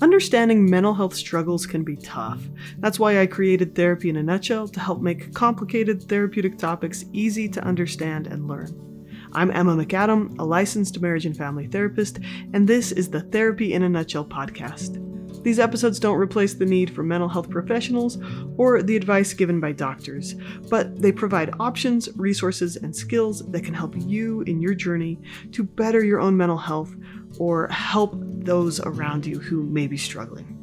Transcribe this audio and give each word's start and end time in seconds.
Understanding 0.00 0.68
mental 0.68 0.94
health 0.94 1.14
struggles 1.14 1.66
can 1.66 1.84
be 1.84 1.96
tough. 1.96 2.42
That's 2.78 2.98
why 2.98 3.20
I 3.20 3.26
created 3.26 3.74
Therapy 3.74 4.08
in 4.08 4.16
a 4.16 4.22
Nutshell 4.22 4.68
to 4.68 4.80
help 4.80 5.00
make 5.00 5.34
complicated 5.34 6.02
therapeutic 6.02 6.58
topics 6.58 7.04
easy 7.12 7.48
to 7.48 7.64
understand 7.64 8.26
and 8.26 8.48
learn. 8.48 8.88
I'm 9.32 9.50
Emma 9.50 9.76
McAdam, 9.76 10.38
a 10.38 10.44
licensed 10.44 11.00
marriage 11.00 11.26
and 11.26 11.36
family 11.36 11.66
therapist, 11.66 12.18
and 12.54 12.66
this 12.66 12.92
is 12.92 13.10
the 13.10 13.20
Therapy 13.20 13.74
in 13.74 13.82
a 13.82 13.88
Nutshell 13.88 14.24
podcast. 14.24 15.04
These 15.42 15.58
episodes 15.58 16.00
don't 16.00 16.18
replace 16.18 16.54
the 16.54 16.64
need 16.64 16.90
for 16.90 17.02
mental 17.02 17.28
health 17.28 17.48
professionals 17.50 18.18
or 18.56 18.82
the 18.82 18.96
advice 18.96 19.32
given 19.34 19.60
by 19.60 19.72
doctors, 19.72 20.34
but 20.68 21.00
they 21.00 21.12
provide 21.12 21.54
options, 21.60 22.08
resources, 22.16 22.76
and 22.76 22.94
skills 22.94 23.46
that 23.50 23.64
can 23.64 23.74
help 23.74 23.94
you 23.96 24.42
in 24.42 24.60
your 24.60 24.74
journey 24.74 25.20
to 25.52 25.62
better 25.62 26.02
your 26.02 26.20
own 26.20 26.36
mental 26.36 26.58
health 26.58 26.94
or 27.38 27.68
help 27.68 28.14
those 28.16 28.80
around 28.80 29.26
you 29.26 29.38
who 29.38 29.64
may 29.64 29.86
be 29.86 29.96
struggling. 29.96 30.54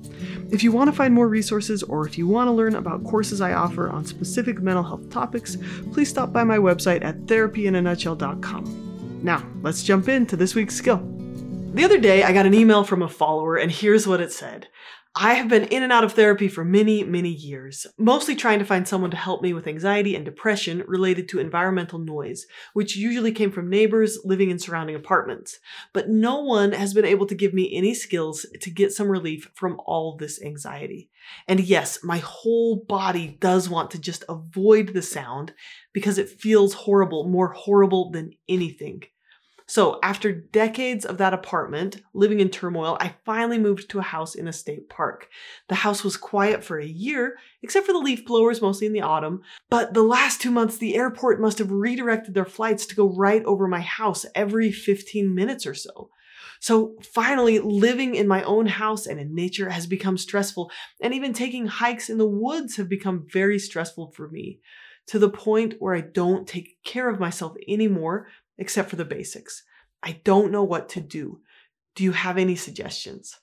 If 0.51 0.63
you 0.63 0.71
want 0.71 0.89
to 0.89 0.95
find 0.95 1.13
more 1.13 1.27
resources 1.27 1.83
or 1.83 2.07
if 2.07 2.17
you 2.17 2.27
want 2.27 2.47
to 2.47 2.51
learn 2.51 2.75
about 2.75 3.03
courses 3.03 3.41
I 3.41 3.53
offer 3.53 3.89
on 3.89 4.05
specific 4.05 4.61
mental 4.61 4.83
health 4.83 5.09
topics, 5.09 5.57
please 5.91 6.09
stop 6.09 6.31
by 6.31 6.43
my 6.43 6.57
website 6.57 7.03
at 7.03 7.17
therapyinanutshell.com. 7.25 9.21
Now, 9.23 9.45
let's 9.61 9.83
jump 9.83 10.07
into 10.07 10.35
this 10.35 10.55
week's 10.55 10.75
skill. 10.75 11.01
The 11.73 11.83
other 11.83 11.97
day, 11.99 12.23
I 12.23 12.31
got 12.31 12.45
an 12.45 12.53
email 12.53 12.83
from 12.83 13.01
a 13.01 13.09
follower, 13.09 13.57
and 13.57 13.71
here's 13.71 14.07
what 14.07 14.21
it 14.21 14.31
said 14.31 14.67
I 15.17 15.35
have 15.35 15.47
been 15.47 15.63
in 15.65 15.81
and 15.81 15.93
out 15.93 16.03
of 16.03 16.11
therapy 16.11 16.49
for 16.49 16.65
many, 16.65 17.01
many 17.05 17.29
years, 17.29 17.87
mostly 17.97 18.35
trying 18.35 18.59
to 18.59 18.65
find 18.65 18.85
someone 18.85 19.11
to 19.11 19.17
help 19.17 19.41
me 19.41 19.53
with 19.53 19.65
anxiety 19.65 20.13
and 20.13 20.25
depression 20.25 20.83
related 20.87 21.29
to 21.29 21.39
environmental 21.39 21.99
noise, 21.99 22.45
which 22.73 22.97
usually 22.97 23.31
came 23.31 23.49
from 23.49 23.69
neighbors 23.69 24.19
living 24.25 24.49
in 24.49 24.59
surrounding 24.59 24.93
apartments. 24.93 25.57
But 25.93 26.09
no 26.09 26.41
one 26.41 26.73
has 26.73 26.93
been 26.93 27.05
able 27.05 27.27
to 27.27 27.35
give 27.35 27.53
me 27.53 27.73
any 27.73 27.93
skills 27.93 28.45
to 28.59 28.69
get 28.69 28.91
some 28.91 29.07
relief 29.07 29.49
from 29.55 29.79
all 29.85 30.17
this 30.17 30.41
anxiety. 30.41 31.09
And 31.47 31.61
yes, 31.61 32.03
my 32.03 32.17
whole 32.17 32.83
body 32.83 33.37
does 33.39 33.69
want 33.69 33.91
to 33.91 33.99
just 33.99 34.25
avoid 34.27 34.89
the 34.89 35.01
sound 35.01 35.53
because 35.93 36.17
it 36.17 36.29
feels 36.29 36.73
horrible, 36.73 37.25
more 37.25 37.53
horrible 37.53 38.11
than 38.11 38.31
anything. 38.49 39.03
So, 39.67 39.99
after 40.03 40.31
decades 40.31 41.05
of 41.05 41.17
that 41.17 41.33
apartment, 41.33 42.01
living 42.13 42.39
in 42.39 42.49
turmoil, 42.49 42.97
I 42.99 43.15
finally 43.25 43.57
moved 43.57 43.89
to 43.89 43.99
a 43.99 44.03
house 44.03 44.35
in 44.35 44.47
a 44.47 44.53
state 44.53 44.89
park. 44.89 45.27
The 45.69 45.75
house 45.75 46.03
was 46.03 46.17
quiet 46.17 46.63
for 46.63 46.77
a 46.77 46.85
year, 46.85 47.37
except 47.63 47.87
for 47.87 47.93
the 47.93 47.99
leaf 47.99 48.25
blowers 48.25 48.61
mostly 48.61 48.85
in 48.85 48.93
the 48.93 49.01
autumn, 49.01 49.41
but 49.71 49.95
the 49.95 50.03
last 50.03 50.39
two 50.39 50.51
months, 50.51 50.77
the 50.77 50.95
airport 50.95 51.41
must 51.41 51.57
have 51.57 51.71
redirected 51.71 52.35
their 52.35 52.45
flights 52.45 52.85
to 52.85 52.95
go 52.95 53.09
right 53.09 53.43
over 53.45 53.67
my 53.67 53.81
house 53.81 54.23
every 54.35 54.71
15 54.71 55.33
minutes 55.33 55.65
or 55.65 55.73
so. 55.73 56.11
So 56.59 56.95
finally, 57.13 57.57
living 57.57 58.13
in 58.13 58.27
my 58.27 58.43
own 58.43 58.67
house 58.67 59.07
and 59.07 59.19
in 59.19 59.33
nature 59.33 59.69
has 59.69 59.87
become 59.87 60.17
stressful, 60.17 60.69
and 61.01 61.11
even 61.13 61.33
taking 61.33 61.65
hikes 61.65 62.09
in 62.09 62.19
the 62.19 62.27
woods 62.27 62.77
have 62.77 62.87
become 62.87 63.25
very 63.31 63.57
stressful 63.57 64.11
for 64.11 64.29
me 64.29 64.59
to 65.07 65.19
the 65.19 65.29
point 65.29 65.75
where 65.79 65.95
I 65.95 66.01
don't 66.01 66.47
take 66.47 66.77
care 66.83 67.09
of 67.09 67.19
myself 67.19 67.55
anymore 67.67 68.27
except 68.57 68.89
for 68.89 68.95
the 68.95 69.05
basics. 69.05 69.63
I 70.03 70.21
don't 70.23 70.51
know 70.51 70.63
what 70.63 70.89
to 70.89 71.01
do. 71.01 71.41
Do 71.95 72.03
you 72.03 72.11
have 72.11 72.37
any 72.37 72.55
suggestions? 72.55 73.37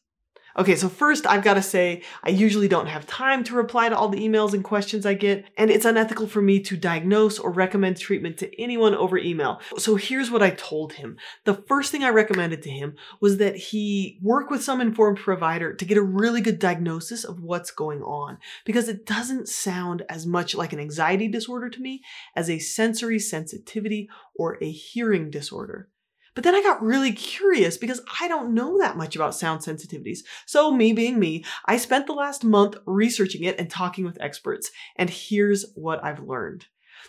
Okay, 0.59 0.77
so 0.77 0.89
first 0.89 1.27
I've 1.27 1.43
got 1.43 1.55
to 1.55 1.63
say, 1.63 2.03
I 2.23 2.29
usually 2.29 2.69
don't 2.69 2.87
have 2.87 3.07
time 3.07 3.43
to 3.45 3.55
reply 3.55 3.89
to 3.89 3.97
all 3.97 4.09
the 4.09 4.21
emails 4.21 4.53
and 4.53 4.63
questions 4.63 5.07
I 5.07 5.15
get, 5.15 5.47
and 5.57 5.71
it's 5.71 5.87
unethical 5.87 6.27
for 6.27 6.43
me 6.43 6.61
to 6.61 6.77
diagnose 6.77 7.39
or 7.39 7.51
recommend 7.51 7.97
treatment 7.97 8.37
to 8.39 8.61
anyone 8.61 8.95
over 8.95 9.17
email. 9.17 9.61
So 9.79 9.97
here's 9.97 10.31
what 10.31 10.43
I 10.43 10.51
told 10.51 10.95
him. 10.95 11.17
The 11.45 11.55
first 11.55 11.91
thing 11.91 12.05
I 12.05 12.11
recommended 12.11 12.63
to 12.63 12.71
him 12.71 12.97
was 13.21 13.39
that 13.39 13.57
he 13.57 14.19
work 14.21 14.51
with 14.51 14.63
some 14.63 14.81
informed 14.83 15.19
provider 15.19 15.73
to 15.73 15.85
get 15.85 15.97
a 15.97 16.03
really 16.03 16.43
good 16.43 16.59
diagnosis 16.59 17.25
of 17.25 17.41
what's 17.41 17.71
going 17.71 18.03
on, 18.03 18.37
because 18.67 18.89
it 18.89 19.07
doesn't 19.07 19.49
sound 19.49 20.03
as 20.11 20.27
much 20.27 20.55
like 20.55 20.75
an 20.75 20.81
anxiety 20.81 21.29
disorder 21.29 21.71
to 21.71 21.81
me 21.81 22.03
as 22.37 22.51
a 22.51 22.59
sensory 22.59 23.19
sensitivity 23.19 24.09
or 24.35 24.59
a 24.63 24.71
hearing 24.71 25.31
disorder. 25.31 25.89
But 26.35 26.45
then 26.45 26.55
I 26.55 26.63
got 26.63 26.83
really 26.83 27.13
curious 27.13 27.77
because 27.77 28.01
I 28.21 28.29
don't 28.29 28.55
know 28.55 28.79
that 28.79 28.97
much 28.97 29.17
about 29.17 29.35
sound 29.35 29.61
sensitivities. 29.61 30.21
So, 30.47 30.73
me 30.73 30.93
being 30.93 31.19
me, 31.19 31.45
I 31.67 31.77
spent 31.77 32.07
the 32.07 32.15
last 32.15 32.43
month 32.43 32.77
researching 32.87 33.45
it 33.45 33.59
and 33.59 33.69
talking 33.69 34.05
with 34.05 34.21
experts. 34.21 34.71
And 34.97 35.11
here's 35.11 35.67
what 35.75 36.03
I've 36.03 36.21
learned. 36.21 36.67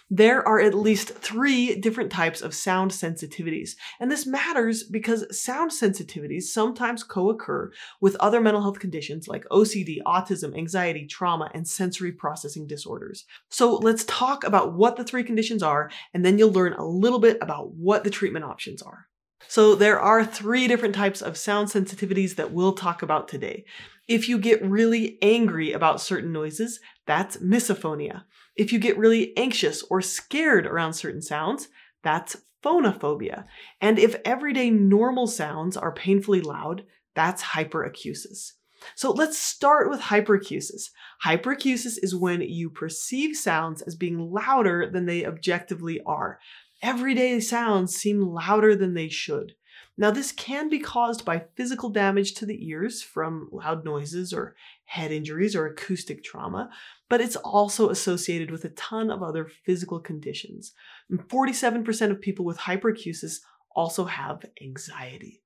There 0.10 0.48
are 0.48 0.60
at 0.60 0.74
least 0.74 1.10
three 1.10 1.76
different 1.76 2.12
types 2.12 2.42
of 2.42 2.54
sound 2.54 2.92
sensitivities. 2.92 3.72
And 4.00 4.12
this 4.12 4.26
matters 4.26 4.84
because 4.84 5.26
sound 5.38 5.72
sensitivities 5.72 6.44
sometimes 6.44 7.04
co 7.04 7.30
occur 7.30 7.72
with 8.02 8.16
other 8.18 8.42
mental 8.42 8.62
health 8.62 8.80
conditions 8.80 9.28
like 9.28 9.46
OCD, 9.50 9.98
autism, 10.06 10.58
anxiety, 10.58 11.08
trauma, 11.08 11.50
and 11.54 11.68
sensory 11.68 12.12
processing 12.12 12.68
disorders. 12.68 13.26
So 13.50 13.76
let's 13.76 14.06
talk 14.06 14.44
about 14.44 14.74
what 14.74 14.98
the 14.98 15.04
three 15.04 15.24
conditions 15.24 15.64
are, 15.64 15.90
and 16.14 16.26
then 16.26 16.38
you'll 16.38 16.52
learn 16.52 16.74
a 16.74 16.86
little 16.86 17.20
bit 17.20 17.38
about 17.42 17.74
what 17.74 18.04
the 18.04 18.10
treatment 18.10 18.46
options 18.46 18.82
are. 18.82 19.08
So 19.48 19.76
there 19.76 20.00
are 20.00 20.26
three 20.26 20.68
different 20.68 20.96
types 20.96 21.22
of 21.22 21.38
sound 21.38 21.70
sensitivities 21.70 22.36
that 22.36 22.52
we'll 22.52 22.74
talk 22.74 23.02
about 23.02 23.28
today. 23.28 23.66
If 24.08 24.28
you 24.28 24.38
get 24.38 24.64
really 24.64 25.18
angry 25.22 25.72
about 25.72 26.02
certain 26.02 26.32
noises, 26.32 26.80
that's 27.06 27.38
misophonia. 27.38 28.24
If 28.56 28.74
you 28.74 28.80
get 28.80 28.98
really 28.98 29.36
anxious 29.38 29.84
or 29.84 30.02
scared 30.02 30.66
around 30.66 30.94
certain 30.94 31.22
sounds, 31.22 31.70
that's 32.04 32.38
phonophobia. 32.64 33.46
And 33.82 34.00
if 34.00 34.16
everyday 34.26 34.70
normal 34.70 35.28
sounds 35.28 35.78
are 35.78 35.92
painfully 35.92 36.42
loud, 36.42 36.86
that's 37.16 37.44
hyperacusis. 37.44 38.54
So 38.96 39.12
let's 39.12 39.38
start 39.38 39.90
with 39.90 40.02
hyperacusis. 40.02 40.90
Hyperacusis 41.26 41.98
is 42.02 42.16
when 42.16 42.42
you 42.42 42.70
perceive 42.70 43.36
sounds 43.36 43.82
as 43.82 43.96
being 43.96 44.20
louder 44.20 44.90
than 44.92 45.06
they 45.06 45.26
objectively 45.26 46.02
are 46.06 46.40
everyday 46.84 47.40
sounds 47.40 47.96
seem 47.96 48.22
louder 48.22 48.76
than 48.76 48.94
they 48.94 49.08
should. 49.08 49.54
Now, 49.98 50.12
this 50.12 50.32
can 50.32 50.70
be 50.70 50.80
caused 50.80 51.24
by 51.24 51.46
physical 51.56 51.90
damage 51.90 52.34
to 52.36 52.46
the 52.46 52.68
ears 52.68 53.02
from 53.02 53.48
loud 53.52 53.86
noises 53.86 54.34
or 54.34 54.56
head 54.86 55.12
injuries 55.12 55.56
or 55.56 55.66
acoustic 55.66 56.24
trauma, 56.24 56.70
but 57.10 57.22
it's 57.22 57.36
also 57.38 57.90
associated 57.90 58.52
with 58.52 58.66
a 58.66 58.70
ton 58.70 59.10
of 59.10 59.24
other 59.24 59.46
physical 59.46 60.00
conditions. 60.00 60.74
And 61.10 61.20
47% 61.28 62.12
of 62.12 62.22
people 62.22 62.44
with 62.44 62.58
hyperacusis 62.60 63.38
also 63.76 64.06
have 64.06 64.46
anxiety. 64.62 65.42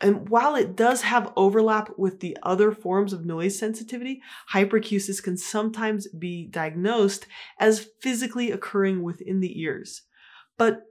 And 0.00 0.28
while 0.28 0.56
it 0.56 0.76
does 0.76 1.02
have 1.02 1.32
overlap 1.36 1.90
with 1.96 2.20
the 2.20 2.36
other 2.42 2.72
forms 2.72 3.12
of 3.12 3.24
noise 3.24 3.58
sensitivity, 3.58 4.20
hyperacusis 4.52 5.22
can 5.22 5.36
sometimes 5.36 6.08
be 6.08 6.48
diagnosed 6.48 7.26
as 7.58 7.88
physically 8.00 8.50
occurring 8.50 9.02
within 9.02 9.40
the 9.40 9.60
ears. 9.60 10.02
But 10.60 10.82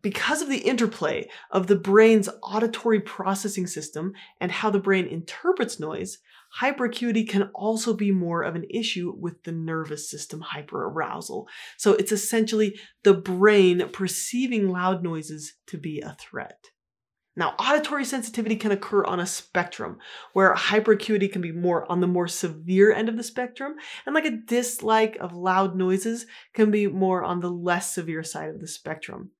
because 0.00 0.40
of 0.40 0.48
the 0.48 0.56
interplay 0.56 1.28
of 1.50 1.66
the 1.66 1.76
brain's 1.76 2.30
auditory 2.42 2.98
processing 2.98 3.66
system 3.66 4.14
and 4.40 4.50
how 4.50 4.70
the 4.70 4.78
brain 4.78 5.06
interprets 5.06 5.78
noise, 5.78 6.16
hyperacuity 6.60 7.28
can 7.28 7.50
also 7.54 7.92
be 7.92 8.10
more 8.10 8.40
of 8.40 8.56
an 8.56 8.64
issue 8.70 9.12
with 9.14 9.42
the 9.42 9.52
nervous 9.52 10.08
system 10.10 10.42
hyperarousal. 10.54 11.44
So 11.76 11.92
it's 11.92 12.10
essentially 12.10 12.80
the 13.02 13.12
brain 13.12 13.90
perceiving 13.92 14.70
loud 14.70 15.02
noises 15.02 15.52
to 15.66 15.76
be 15.76 16.00
a 16.00 16.16
threat. 16.18 16.64
Now, 17.38 17.54
auditory 17.56 18.04
sensitivity 18.04 18.56
can 18.56 18.72
occur 18.72 19.04
on 19.04 19.20
a 19.20 19.26
spectrum 19.26 19.98
where 20.32 20.52
hyperacuity 20.54 21.30
can 21.30 21.40
be 21.40 21.52
more 21.52 21.90
on 21.90 22.00
the 22.00 22.08
more 22.08 22.26
severe 22.26 22.92
end 22.92 23.08
of 23.08 23.16
the 23.16 23.22
spectrum, 23.22 23.76
and 24.04 24.12
like 24.12 24.24
a 24.24 24.42
dislike 24.44 25.16
of 25.20 25.32
loud 25.32 25.76
noises 25.76 26.26
can 26.52 26.72
be 26.72 26.88
more 26.88 27.22
on 27.22 27.38
the 27.38 27.50
less 27.50 27.94
severe 27.94 28.24
side 28.24 28.48
of 28.48 28.58
the 28.58 28.66
spectrum. 28.66 29.30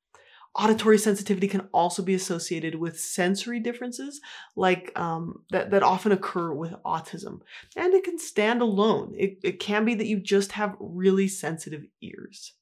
Auditory 0.54 0.96
sensitivity 0.96 1.48
can 1.48 1.62
also 1.72 2.00
be 2.04 2.14
associated 2.14 2.76
with 2.76 3.00
sensory 3.00 3.58
differences, 3.58 4.20
like 4.54 4.96
um, 4.96 5.42
that, 5.50 5.72
that 5.72 5.82
often 5.82 6.12
occur 6.12 6.52
with 6.52 6.72
autism. 6.84 7.40
And 7.76 7.94
it 7.94 8.04
can 8.04 8.20
stand 8.20 8.62
alone. 8.62 9.12
It, 9.18 9.38
it 9.42 9.58
can 9.58 9.84
be 9.84 9.96
that 9.96 10.06
you 10.06 10.20
just 10.20 10.52
have 10.52 10.76
really 10.78 11.26
sensitive 11.26 11.84
ears. 12.00 12.54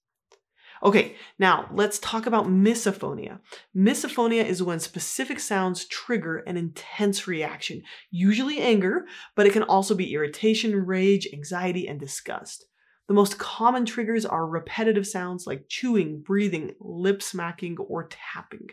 Okay, 0.87 1.17
now 1.37 1.69
let's 1.73 1.99
talk 1.99 2.27
about 2.27 2.47
misophonia. 2.47 3.41
Misophonia 3.77 4.45
is 4.45 4.63
when 4.63 4.79
specific 4.79 5.41
sounds 5.41 5.85
trigger 5.87 6.39
an 6.47 6.57
intense 6.57 7.27
reaction, 7.27 7.83
usually 8.13 8.61
anger, 8.61 9.05
but 9.35 9.47
it 9.47 9.53
can 9.53 9.65
also 9.65 9.97
be 9.97 10.15
irritation, 10.15 10.87
rage, 10.87 11.27
anxiety, 11.33 11.89
and 11.89 11.99
disgust. 11.99 12.67
The 13.09 13.15
most 13.15 13.37
common 13.37 13.85
triggers 13.85 14.25
are 14.25 14.47
repetitive 14.47 15.09
sounds 15.09 15.45
like 15.45 15.69
chewing, 15.69 16.21
breathing, 16.21 16.77
lip 16.79 17.21
smacking, 17.21 17.79
or 17.79 18.07
tapping. 18.09 18.69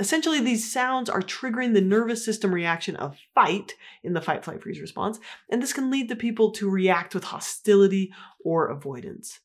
Essentially, 0.00 0.40
these 0.40 0.72
sounds 0.72 1.10
are 1.10 1.20
triggering 1.20 1.74
the 1.74 1.82
nervous 1.82 2.24
system 2.24 2.54
reaction 2.54 2.96
of 2.96 3.18
fight 3.34 3.74
in 4.02 4.14
the 4.14 4.22
fight, 4.22 4.46
flight, 4.46 4.62
freeze 4.62 4.80
response, 4.80 5.20
and 5.50 5.62
this 5.62 5.74
can 5.74 5.90
lead 5.90 6.08
the 6.08 6.16
people 6.16 6.52
to 6.52 6.70
react 6.70 7.14
with 7.14 7.24
hostility 7.24 8.14
or 8.42 8.68
avoidance. 8.68 9.40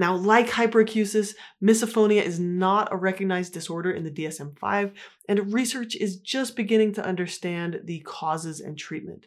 Now, 0.00 0.16
like 0.16 0.48
hyperacusis, 0.48 1.34
misophonia 1.62 2.22
is 2.22 2.40
not 2.40 2.90
a 2.90 2.96
recognized 2.96 3.52
disorder 3.52 3.90
in 3.90 4.02
the 4.02 4.10
DSM 4.10 4.58
5, 4.58 4.92
and 5.28 5.52
research 5.52 5.94
is 5.94 6.16
just 6.16 6.56
beginning 6.56 6.94
to 6.94 7.04
understand 7.04 7.82
the 7.84 8.00
causes 8.00 8.60
and 8.60 8.78
treatment. 8.78 9.26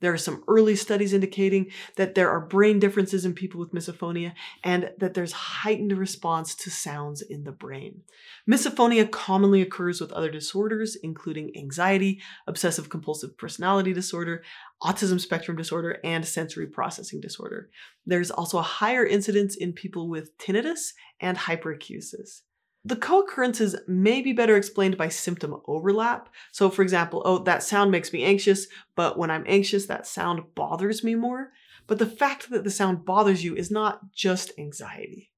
There 0.00 0.12
are 0.12 0.18
some 0.18 0.44
early 0.46 0.76
studies 0.76 1.12
indicating 1.12 1.70
that 1.96 2.14
there 2.14 2.30
are 2.30 2.40
brain 2.40 2.78
differences 2.78 3.24
in 3.24 3.34
people 3.34 3.58
with 3.58 3.72
misophonia 3.72 4.32
and 4.62 4.92
that 4.98 5.14
there's 5.14 5.32
heightened 5.32 5.96
response 5.96 6.54
to 6.56 6.70
sounds 6.70 7.20
in 7.20 7.44
the 7.44 7.52
brain. 7.52 8.02
Misophonia 8.48 9.10
commonly 9.10 9.60
occurs 9.60 10.00
with 10.00 10.12
other 10.12 10.30
disorders, 10.30 10.96
including 10.96 11.52
anxiety, 11.56 12.20
obsessive 12.46 12.88
compulsive 12.88 13.36
personality 13.36 13.92
disorder, 13.92 14.42
autism 14.82 15.20
spectrum 15.20 15.56
disorder, 15.56 15.98
and 16.04 16.24
sensory 16.24 16.66
processing 16.66 17.20
disorder. 17.20 17.70
There's 18.06 18.30
also 18.30 18.58
a 18.58 18.62
higher 18.62 19.04
incidence 19.04 19.56
in 19.56 19.72
people 19.72 20.08
with 20.08 20.36
tinnitus 20.38 20.92
and 21.20 21.36
hyperacusis. 21.36 22.42
The 22.88 22.96
co-occurrences 22.96 23.76
may 23.86 24.22
be 24.22 24.32
better 24.32 24.56
explained 24.56 24.96
by 24.96 25.10
symptom 25.10 25.60
overlap. 25.66 26.30
So 26.52 26.70
for 26.70 26.80
example, 26.80 27.20
oh, 27.26 27.36
that 27.40 27.62
sound 27.62 27.90
makes 27.90 28.14
me 28.14 28.24
anxious, 28.24 28.66
but 28.94 29.18
when 29.18 29.30
I'm 29.30 29.44
anxious, 29.46 29.84
that 29.86 30.06
sound 30.06 30.54
bothers 30.54 31.04
me 31.04 31.14
more. 31.14 31.52
But 31.86 31.98
the 31.98 32.06
fact 32.06 32.48
that 32.48 32.64
the 32.64 32.70
sound 32.70 33.04
bothers 33.04 33.44
you 33.44 33.54
is 33.54 33.70
not 33.70 34.10
just 34.14 34.52
anxiety. 34.58 35.32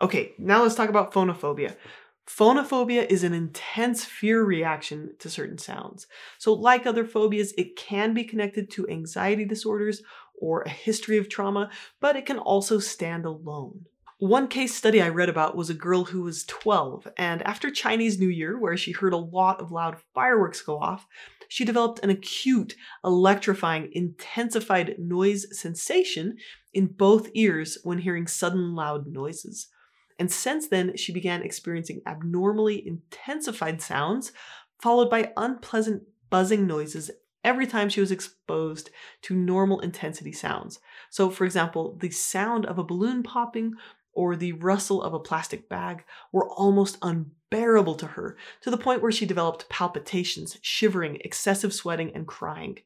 Okay, 0.00 0.32
now 0.38 0.62
let's 0.62 0.74
talk 0.74 0.88
about 0.88 1.12
phonophobia. 1.12 1.76
Phonophobia 2.26 3.06
is 3.10 3.24
an 3.24 3.34
intense 3.34 4.06
fear 4.06 4.42
reaction 4.42 5.14
to 5.18 5.28
certain 5.28 5.58
sounds. 5.58 6.06
So, 6.38 6.54
like 6.54 6.86
other 6.86 7.04
phobias, 7.04 7.52
it 7.58 7.76
can 7.76 8.14
be 8.14 8.24
connected 8.24 8.70
to 8.70 8.88
anxiety 8.88 9.44
disorders 9.44 10.00
or 10.40 10.62
a 10.62 10.70
history 10.70 11.18
of 11.18 11.28
trauma, 11.28 11.68
but 12.00 12.16
it 12.16 12.24
can 12.24 12.38
also 12.38 12.78
stand 12.78 13.26
alone. 13.26 13.84
One 14.20 14.48
case 14.48 14.74
study 14.74 15.00
I 15.00 15.08
read 15.08 15.30
about 15.30 15.56
was 15.56 15.70
a 15.70 15.74
girl 15.74 16.04
who 16.04 16.20
was 16.20 16.44
12, 16.44 17.08
and 17.16 17.40
after 17.44 17.70
Chinese 17.70 18.20
New 18.20 18.28
Year, 18.28 18.58
where 18.58 18.76
she 18.76 18.92
heard 18.92 19.14
a 19.14 19.16
lot 19.16 19.62
of 19.62 19.72
loud 19.72 19.96
fireworks 20.14 20.60
go 20.60 20.78
off, 20.78 21.06
she 21.48 21.64
developed 21.64 22.00
an 22.00 22.10
acute, 22.10 22.74
electrifying, 23.02 23.88
intensified 23.92 24.96
noise 24.98 25.46
sensation 25.58 26.36
in 26.74 26.88
both 26.88 27.30
ears 27.32 27.78
when 27.82 27.96
hearing 27.96 28.26
sudden 28.26 28.74
loud 28.74 29.06
noises. 29.06 29.68
And 30.18 30.30
since 30.30 30.68
then, 30.68 30.98
she 30.98 31.14
began 31.14 31.42
experiencing 31.42 32.02
abnormally 32.06 32.86
intensified 32.86 33.80
sounds, 33.80 34.32
followed 34.82 35.08
by 35.08 35.32
unpleasant 35.38 36.02
buzzing 36.28 36.66
noises 36.66 37.10
every 37.42 37.66
time 37.66 37.88
she 37.88 38.02
was 38.02 38.10
exposed 38.10 38.90
to 39.22 39.34
normal 39.34 39.80
intensity 39.80 40.32
sounds. 40.32 40.78
So, 41.08 41.30
for 41.30 41.46
example, 41.46 41.96
the 41.98 42.10
sound 42.10 42.66
of 42.66 42.78
a 42.78 42.84
balloon 42.84 43.22
popping 43.22 43.72
or 44.12 44.36
the 44.36 44.52
rustle 44.52 45.02
of 45.02 45.14
a 45.14 45.20
plastic 45.20 45.68
bag 45.68 46.04
were 46.32 46.48
almost 46.48 46.98
unbearable 47.02 47.94
to 47.96 48.06
her, 48.06 48.36
to 48.60 48.70
the 48.70 48.78
point 48.78 49.02
where 49.02 49.12
she 49.12 49.26
developed 49.26 49.68
palpitations, 49.68 50.58
shivering, 50.62 51.18
excessive 51.24 51.72
sweating, 51.72 52.10
and 52.14 52.26
crying. 52.26 52.78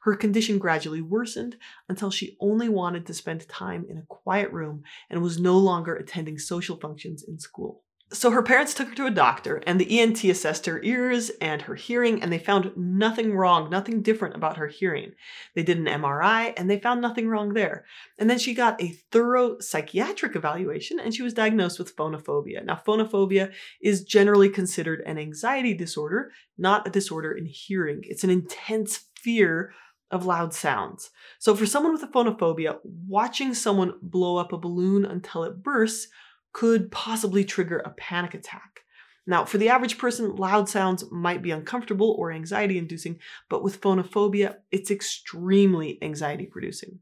Her 0.00 0.14
condition 0.14 0.58
gradually 0.58 1.02
worsened 1.02 1.56
until 1.88 2.10
she 2.10 2.36
only 2.40 2.68
wanted 2.68 3.06
to 3.06 3.14
spend 3.14 3.48
time 3.48 3.84
in 3.88 3.98
a 3.98 4.06
quiet 4.06 4.52
room 4.52 4.84
and 5.10 5.22
was 5.22 5.40
no 5.40 5.58
longer 5.58 5.96
attending 5.96 6.38
social 6.38 6.76
functions 6.76 7.24
in 7.26 7.38
school. 7.38 7.82
So 8.10 8.30
her 8.30 8.42
parents 8.42 8.72
took 8.72 8.88
her 8.88 8.94
to 8.94 9.06
a 9.06 9.10
doctor, 9.10 9.62
and 9.66 9.78
the 9.78 10.00
ENT 10.00 10.24
assessed 10.24 10.64
her 10.64 10.82
ears 10.82 11.30
and 11.42 11.60
her 11.62 11.74
hearing, 11.74 12.22
and 12.22 12.32
they 12.32 12.38
found 12.38 12.72
nothing 12.74 13.34
wrong, 13.34 13.68
nothing 13.68 14.00
different 14.00 14.34
about 14.34 14.56
her 14.56 14.66
hearing. 14.66 15.12
They 15.54 15.62
did 15.62 15.76
an 15.76 15.84
MRI, 15.84 16.54
and 16.56 16.70
they 16.70 16.80
found 16.80 17.02
nothing 17.02 17.28
wrong 17.28 17.52
there. 17.52 17.84
And 18.18 18.30
then 18.30 18.38
she 18.38 18.54
got 18.54 18.80
a 18.82 18.96
thorough 19.12 19.58
psychiatric 19.60 20.36
evaluation, 20.36 20.98
and 20.98 21.14
she 21.14 21.22
was 21.22 21.34
diagnosed 21.34 21.78
with 21.78 21.94
phonophobia. 21.96 22.64
Now, 22.64 22.80
phonophobia 22.86 23.52
is 23.82 24.04
generally 24.04 24.48
considered 24.48 25.02
an 25.04 25.18
anxiety 25.18 25.74
disorder, 25.74 26.32
not 26.56 26.86
a 26.86 26.90
disorder 26.90 27.32
in 27.32 27.44
hearing. 27.44 28.00
It's 28.04 28.24
an 28.24 28.30
intense 28.30 29.04
fear 29.16 29.74
of 30.10 30.24
loud 30.24 30.54
sounds. 30.54 31.10
So, 31.38 31.54
for 31.54 31.66
someone 31.66 31.92
with 31.92 32.02
a 32.02 32.06
phonophobia, 32.06 32.78
watching 32.84 33.52
someone 33.52 33.98
blow 34.00 34.38
up 34.38 34.54
a 34.54 34.58
balloon 34.58 35.04
until 35.04 35.44
it 35.44 35.62
bursts 35.62 36.08
could 36.52 36.90
possibly 36.90 37.44
trigger 37.44 37.78
a 37.78 37.90
panic 37.90 38.34
attack. 38.34 38.80
Now, 39.26 39.44
for 39.44 39.58
the 39.58 39.68
average 39.68 39.98
person, 39.98 40.36
loud 40.36 40.70
sounds 40.70 41.04
might 41.10 41.42
be 41.42 41.50
uncomfortable 41.50 42.16
or 42.18 42.32
anxiety 42.32 42.78
inducing, 42.78 43.18
but 43.50 43.62
with 43.62 43.80
phonophobia, 43.80 44.56
it's 44.70 44.90
extremely 44.90 45.98
anxiety 46.02 46.46
producing. 46.46 47.00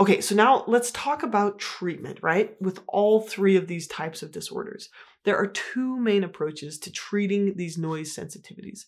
Okay, 0.00 0.20
so 0.20 0.34
now 0.34 0.64
let's 0.66 0.90
talk 0.90 1.22
about 1.22 1.58
treatment, 1.58 2.18
right? 2.22 2.54
With 2.60 2.80
all 2.86 3.20
three 3.20 3.56
of 3.56 3.66
these 3.66 3.86
types 3.86 4.22
of 4.22 4.32
disorders. 4.32 4.88
There 5.24 5.36
are 5.36 5.46
two 5.46 5.98
main 5.98 6.24
approaches 6.24 6.78
to 6.80 6.92
treating 6.92 7.54
these 7.56 7.76
noise 7.76 8.14
sensitivities. 8.14 8.86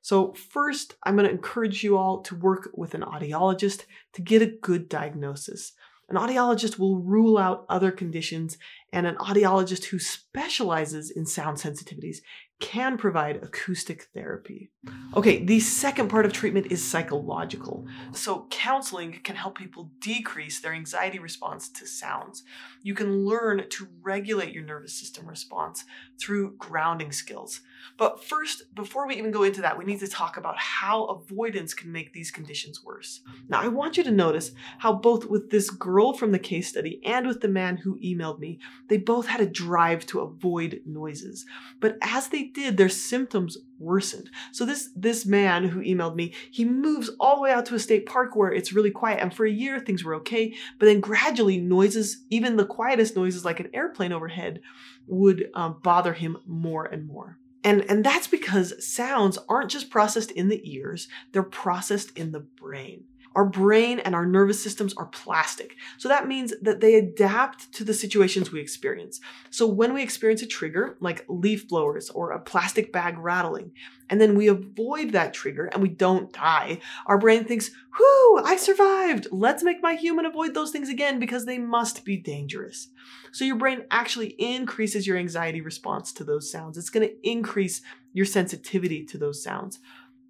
So, 0.00 0.32
first, 0.32 0.96
I'm 1.04 1.14
going 1.14 1.28
to 1.28 1.34
encourage 1.34 1.84
you 1.84 1.96
all 1.96 2.22
to 2.22 2.34
work 2.34 2.70
with 2.74 2.94
an 2.94 3.02
audiologist 3.02 3.84
to 4.14 4.22
get 4.22 4.42
a 4.42 4.46
good 4.46 4.88
diagnosis. 4.88 5.72
An 6.08 6.16
audiologist 6.16 6.78
will 6.78 7.00
rule 7.02 7.36
out 7.36 7.66
other 7.68 7.90
conditions, 7.90 8.58
and 8.96 9.06
an 9.06 9.16
audiologist 9.16 9.84
who 9.84 9.98
specializes 9.98 11.10
in 11.10 11.26
sound 11.26 11.58
sensitivities 11.58 12.22
can 12.58 12.96
provide 12.96 13.36
acoustic 13.36 14.04
therapy. 14.14 14.70
Okay, 15.14 15.44
the 15.44 15.60
second 15.60 16.08
part 16.08 16.24
of 16.24 16.32
treatment 16.32 16.68
is 16.70 16.82
psychological. 16.82 17.86
So, 18.12 18.46
counseling 18.50 19.20
can 19.22 19.36
help 19.36 19.58
people 19.58 19.90
decrease 20.00 20.60
their 20.60 20.72
anxiety 20.72 21.18
response 21.18 21.68
to 21.72 21.86
sounds. 21.86 22.44
You 22.82 22.94
can 22.94 23.26
learn 23.26 23.68
to 23.68 23.88
regulate 24.00 24.54
your 24.54 24.64
nervous 24.64 24.98
system 24.98 25.26
response 25.26 25.84
through 26.18 26.56
grounding 26.56 27.12
skills. 27.12 27.60
But 27.98 28.24
first, 28.24 28.74
before 28.74 29.06
we 29.06 29.16
even 29.16 29.32
go 29.32 29.42
into 29.42 29.60
that, 29.60 29.76
we 29.76 29.84
need 29.84 30.00
to 30.00 30.08
talk 30.08 30.36
about 30.36 30.56
how 30.56 31.04
avoidance 31.04 31.74
can 31.74 31.92
make 31.92 32.12
these 32.12 32.30
conditions 32.30 32.82
worse. 32.82 33.20
Now, 33.48 33.60
I 33.60 33.68
want 33.68 33.96
you 33.96 34.04
to 34.04 34.10
notice 34.10 34.52
how 34.78 34.94
both 34.94 35.26
with 35.26 35.50
this 35.50 35.68
girl 35.68 36.14
from 36.14 36.32
the 36.32 36.38
case 36.38 36.68
study 36.68 37.00
and 37.04 37.26
with 37.26 37.40
the 37.40 37.48
man 37.48 37.76
who 37.76 37.98
emailed 38.00 38.38
me, 38.38 38.60
they 38.88 38.98
both 38.98 39.26
had 39.26 39.40
a 39.40 39.46
drive 39.46 40.06
to 40.06 40.20
avoid 40.20 40.80
noises. 40.86 41.44
But 41.80 41.98
as 42.02 42.28
they 42.28 42.44
did, 42.44 42.76
their 42.76 42.88
symptoms 42.88 43.58
worsened. 43.78 44.30
So 44.52 44.64
this 44.64 44.90
this 44.94 45.26
man 45.26 45.68
who 45.68 45.80
emailed 45.80 46.14
me, 46.14 46.34
he 46.50 46.64
moves 46.64 47.10
all 47.20 47.36
the 47.36 47.42
way 47.42 47.52
out 47.52 47.66
to 47.66 47.74
a 47.74 47.80
state 47.80 48.06
park 48.06 48.36
where 48.36 48.52
it's 48.52 48.72
really 48.72 48.90
quiet 48.90 49.20
and 49.20 49.34
for 49.34 49.44
a 49.44 49.50
year 49.50 49.80
things 49.80 50.04
were 50.04 50.14
okay, 50.16 50.54
but 50.78 50.86
then 50.86 51.00
gradually 51.00 51.58
noises, 51.58 52.24
even 52.30 52.56
the 52.56 52.66
quietest 52.66 53.16
noises 53.16 53.44
like 53.44 53.60
an 53.60 53.70
airplane 53.74 54.12
overhead 54.12 54.60
would 55.06 55.50
um, 55.54 55.80
bother 55.82 56.12
him 56.12 56.38
more 56.46 56.84
and 56.84 57.06
more. 57.06 57.38
And, 57.66 57.84
and 57.90 58.04
that's 58.04 58.28
because 58.28 58.86
sounds 58.86 59.38
aren't 59.48 59.72
just 59.72 59.90
processed 59.90 60.30
in 60.30 60.48
the 60.48 60.60
ears, 60.72 61.08
they're 61.32 61.42
processed 61.42 62.16
in 62.16 62.30
the 62.30 62.40
brain. 62.40 63.04
Our 63.36 63.44
brain 63.44 63.98
and 63.98 64.14
our 64.14 64.24
nervous 64.24 64.62
systems 64.62 64.94
are 64.94 65.06
plastic. 65.06 65.76
So 65.98 66.08
that 66.08 66.26
means 66.26 66.54
that 66.62 66.80
they 66.80 66.94
adapt 66.94 67.70
to 67.74 67.84
the 67.84 67.92
situations 67.92 68.50
we 68.50 68.62
experience. 68.62 69.20
So 69.50 69.66
when 69.66 69.92
we 69.92 70.02
experience 70.02 70.40
a 70.40 70.46
trigger, 70.46 70.96
like 71.00 71.26
leaf 71.28 71.68
blowers 71.68 72.08
or 72.08 72.30
a 72.30 72.40
plastic 72.40 72.94
bag 72.94 73.18
rattling, 73.18 73.72
and 74.08 74.18
then 74.18 74.36
we 74.36 74.48
avoid 74.48 75.12
that 75.12 75.34
trigger 75.34 75.66
and 75.66 75.82
we 75.82 75.90
don't 75.90 76.32
die, 76.32 76.80
our 77.06 77.18
brain 77.18 77.44
thinks, 77.44 77.70
whew, 77.98 78.40
I 78.42 78.56
survived. 78.56 79.26
Let's 79.30 79.62
make 79.62 79.82
my 79.82 79.96
human 79.96 80.24
avoid 80.24 80.54
those 80.54 80.70
things 80.70 80.88
again 80.88 81.18
because 81.18 81.44
they 81.44 81.58
must 81.58 82.06
be 82.06 82.16
dangerous. 82.16 82.88
So 83.32 83.44
your 83.44 83.56
brain 83.56 83.84
actually 83.90 84.34
increases 84.38 85.06
your 85.06 85.18
anxiety 85.18 85.60
response 85.60 86.10
to 86.14 86.24
those 86.24 86.50
sounds. 86.50 86.78
It's 86.78 86.88
going 86.88 87.06
to 87.06 87.28
increase 87.28 87.82
your 88.14 88.24
sensitivity 88.24 89.04
to 89.04 89.18
those 89.18 89.42
sounds. 89.42 89.78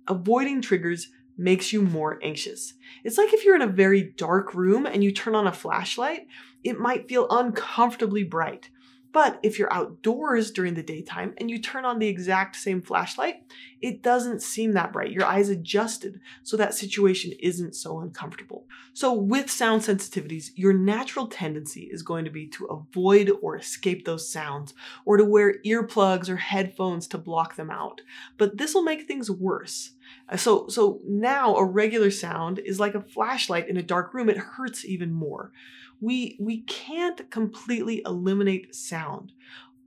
Avoiding 0.08 0.60
triggers 0.60 1.08
makes 1.36 1.72
you 1.72 1.82
more 1.82 2.18
anxious. 2.22 2.74
It's 3.04 3.18
like 3.18 3.32
if 3.32 3.44
you're 3.44 3.56
in 3.56 3.62
a 3.62 3.66
very 3.66 4.02
dark 4.02 4.54
room 4.54 4.86
and 4.86 5.02
you 5.02 5.12
turn 5.12 5.34
on 5.34 5.46
a 5.46 5.52
flashlight, 5.52 6.26
it 6.64 6.80
might 6.80 7.08
feel 7.08 7.26
uncomfortably 7.30 8.24
bright. 8.24 8.70
But 9.16 9.40
if 9.42 9.58
you're 9.58 9.72
outdoors 9.72 10.50
during 10.50 10.74
the 10.74 10.82
daytime 10.82 11.32
and 11.38 11.50
you 11.50 11.58
turn 11.58 11.86
on 11.86 11.98
the 11.98 12.06
exact 12.06 12.54
same 12.54 12.82
flashlight, 12.82 13.36
it 13.80 14.02
doesn't 14.02 14.42
seem 14.42 14.72
that 14.72 14.92
bright. 14.92 15.10
Your 15.10 15.24
eyes 15.24 15.48
adjusted 15.48 16.20
so 16.42 16.54
that 16.58 16.74
situation 16.74 17.32
isn't 17.40 17.74
so 17.74 18.00
uncomfortable. 18.00 18.66
So, 18.92 19.14
with 19.14 19.50
sound 19.50 19.80
sensitivities, 19.80 20.50
your 20.54 20.74
natural 20.74 21.28
tendency 21.28 21.88
is 21.90 22.02
going 22.02 22.26
to 22.26 22.30
be 22.30 22.46
to 22.48 22.66
avoid 22.66 23.32
or 23.40 23.56
escape 23.56 24.04
those 24.04 24.30
sounds 24.30 24.74
or 25.06 25.16
to 25.16 25.24
wear 25.24 25.62
earplugs 25.64 26.28
or 26.28 26.36
headphones 26.36 27.06
to 27.08 27.16
block 27.16 27.56
them 27.56 27.70
out. 27.70 28.02
But 28.36 28.58
this 28.58 28.74
will 28.74 28.82
make 28.82 29.06
things 29.06 29.30
worse. 29.30 29.92
Uh, 30.28 30.36
so, 30.36 30.68
so 30.68 31.00
now 31.06 31.56
a 31.56 31.64
regular 31.64 32.10
sound 32.10 32.58
is 32.58 32.80
like 32.80 32.94
a 32.94 33.00
flashlight 33.00 33.68
in 33.68 33.76
a 33.76 33.82
dark 33.82 34.14
room. 34.14 34.28
It 34.28 34.36
hurts 34.36 34.84
even 34.84 35.12
more. 35.12 35.52
We, 36.00 36.36
we 36.40 36.62
can't 36.62 37.30
completely 37.30 38.02
eliminate 38.04 38.75
sound. 38.75 39.32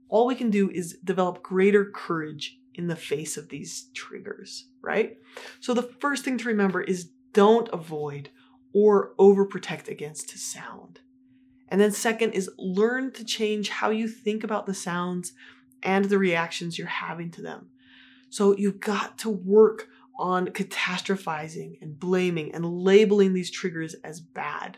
All 0.08 0.26
we 0.26 0.34
can 0.34 0.50
do 0.50 0.70
is 0.70 0.98
develop 1.04 1.42
greater 1.42 1.84
courage 1.84 2.58
in 2.74 2.88
the 2.88 2.96
face 2.96 3.36
of 3.36 3.48
these 3.48 3.88
triggers, 3.94 4.66
right? 4.82 5.18
So 5.60 5.74
the 5.74 5.82
first 5.82 6.24
thing 6.24 6.38
to 6.38 6.48
remember 6.48 6.80
is 6.80 7.10
don't 7.32 7.68
avoid 7.72 8.30
or 8.72 9.12
overprotect 9.18 9.88
against 9.88 10.36
sound. 10.38 11.00
And 11.68 11.80
then 11.80 11.92
second 11.92 12.32
is 12.32 12.50
learn 12.58 13.12
to 13.12 13.24
change 13.24 13.68
how 13.68 13.90
you 13.90 14.08
think 14.08 14.42
about 14.42 14.66
the 14.66 14.74
sounds 14.74 15.32
and 15.82 16.06
the 16.06 16.18
reactions 16.18 16.78
you're 16.78 16.88
having 16.88 17.30
to 17.32 17.42
them. 17.42 17.70
So 18.28 18.56
you've 18.56 18.80
got 18.80 19.18
to 19.18 19.30
work 19.30 19.88
on 20.20 20.48
catastrophizing 20.48 21.80
and 21.80 21.98
blaming 21.98 22.54
and 22.54 22.64
labeling 22.64 23.32
these 23.32 23.50
triggers 23.50 23.94
as 24.04 24.20
bad. 24.20 24.76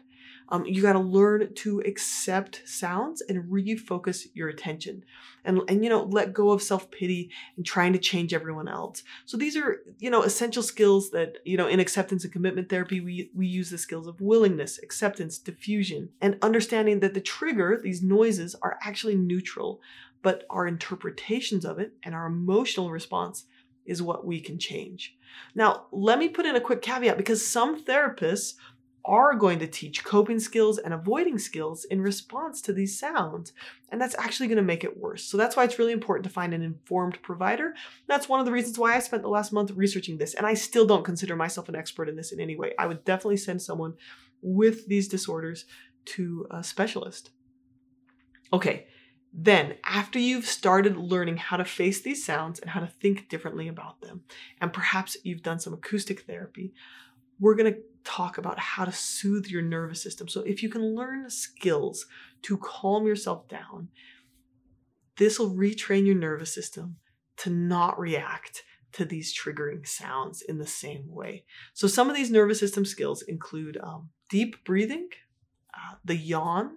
Um, 0.49 0.65
you 0.67 0.83
got 0.83 0.93
to 0.93 1.01
learn 1.01 1.55
to 1.55 1.81
accept 1.81 2.63
sounds 2.65 3.23
and 3.23 3.51
refocus 3.51 4.27
your 4.35 4.49
attention 4.49 5.05
and, 5.45 5.61
and 5.69 5.83
you 5.83 5.89
know 5.89 6.05
let 6.05 6.35
go 6.35 6.51
of 6.51 6.63
self-pity 6.63 7.31
and 7.57 7.65
trying 7.65 7.95
to 7.95 7.99
change 7.99 8.35
everyone 8.35 8.69
else 8.69 9.03
so 9.25 9.39
these 9.39 9.57
are 9.57 9.81
you 9.99 10.11
know 10.11 10.23
essential 10.23 10.63
skills 10.63 11.11
that 11.11 11.39
you 11.45 11.57
know 11.57 11.67
in 11.67 11.81
acceptance 11.81 12.25
and 12.25 12.33
commitment 12.35 12.69
therapy 12.69 13.01
we 13.01 13.31
we 13.35 13.47
use 13.47 13.71
the 13.71 13.79
skills 13.79 14.07
of 14.07 14.21
willingness 14.21 14.79
acceptance 14.83 15.39
defusion 15.39 16.09
and 16.21 16.37
understanding 16.43 17.01
that 17.01 17.15
the 17.15 17.21
trigger 17.21 17.81
these 17.83 18.03
noises 18.03 18.55
are 18.63 18.79
actually 18.85 19.17
neutral 19.17 19.81
but 20.23 20.45
our 20.51 20.67
interpretations 20.67 21.65
of 21.65 21.79
it 21.79 21.95
and 22.03 22.15
our 22.15 22.27
emotional 22.27 22.91
response 22.91 23.47
is 23.87 24.03
what 24.03 24.25
we 24.25 24.41
can 24.41 24.59
change. 24.59 25.17
Now, 25.55 25.87
let 25.93 26.19
me 26.19 26.29
put 26.29 26.47
in 26.47 26.57
a 26.57 26.61
quick 26.61 26.83
caveat 26.83 27.17
because 27.17 27.47
some 27.47 27.83
therapists 27.83 28.55
are 29.05 29.35
going 29.35 29.59
to 29.59 29.67
teach 29.67 30.05
coping 30.05 30.39
skills 30.39 30.79
and 30.79 30.95
avoiding 30.95 31.39
skills 31.39 31.85
in 31.87 32.01
response 32.01 32.61
to 32.63 32.73
these 32.73 32.99
sounds. 32.99 33.53
And 33.91 34.01
that's 34.01 34.15
actually 34.17 34.47
going 34.47 34.59
to 34.59 34.63
make 34.63 34.85
it 34.85 34.97
worse. 34.97 35.25
So 35.25 35.37
that's 35.37 35.57
why 35.57 35.65
it's 35.65 35.79
really 35.79 35.93
important 35.93 36.25
to 36.25 36.31
find 36.31 36.55
an 36.55 36.63
informed 36.63 37.21
provider. 37.23 37.75
That's 38.07 38.29
one 38.29 38.39
of 38.39 38.47
the 38.47 38.53
reasons 38.53 38.79
why 38.79 38.95
I 38.95 39.01
spent 39.01 39.23
the 39.23 39.29
last 39.29 39.53
month 39.53 39.73
researching 39.73 40.19
this. 40.19 40.35
And 40.35 40.47
I 40.47 40.55
still 40.55 40.87
don't 40.87 41.05
consider 41.05 41.35
myself 41.35 41.69
an 41.69 41.75
expert 41.75 42.09
in 42.09 42.17
this 42.17 42.33
in 42.33 42.41
any 42.41 42.55
way. 42.55 42.75
I 42.79 42.87
would 42.87 43.05
definitely 43.05 43.39
send 43.39 43.61
someone 43.61 43.95
with 44.41 44.87
these 44.87 45.09
disorders 45.09 45.65
to 46.05 46.47
a 46.51 46.63
specialist. 46.63 47.31
Okay, 48.53 48.87
then, 49.33 49.77
after 49.85 50.19
you've 50.19 50.45
started 50.45 50.97
learning 50.97 51.39
how 51.39 51.57
to 51.57 51.65
face 51.65 52.03
these 52.03 52.25
sounds 52.25 52.61
and 52.61 52.69
how 52.69 52.81
to 52.81 52.87
think 52.87 53.31
differently 53.31 53.67
about 53.67 54.03
them, 54.03 54.25
and 54.61 54.73
perhaps 54.73 55.17
you've 55.25 55.43
done 55.43 55.59
some 55.59 55.73
acoustic 55.73 56.21
therapy, 56.23 56.75
we're 57.41 57.55
going 57.55 57.73
to 57.73 57.81
talk 58.05 58.37
about 58.37 58.59
how 58.59 58.85
to 58.85 58.93
soothe 58.93 59.47
your 59.47 59.63
nervous 59.63 60.03
system. 60.03 60.29
So, 60.29 60.43
if 60.43 60.63
you 60.63 60.69
can 60.69 60.95
learn 60.95 61.31
skills 61.31 62.07
to 62.43 62.59
calm 62.59 63.07
yourself 63.07 63.49
down, 63.49 63.89
this 65.17 65.39
will 65.39 65.55
retrain 65.55 66.05
your 66.05 66.15
nervous 66.15 66.55
system 66.55 66.97
to 67.39 67.49
not 67.49 67.99
react 67.99 68.65
to 68.93 69.07
these 69.07 69.35
triggering 69.35 69.87
sounds 69.87 70.43
in 70.43 70.59
the 70.59 70.67
same 70.67 71.05
way. 71.09 71.45
So, 71.73 71.87
some 71.87 72.11
of 72.11 72.17
these 72.17 72.31
nervous 72.31 72.61
system 72.61 72.85
skills 72.85 73.23
include 73.23 73.79
um, 73.83 74.11
deep 74.29 74.63
breathing, 74.65 75.09
uh, 75.73 75.95
the 76.05 76.17
yawn, 76.17 76.77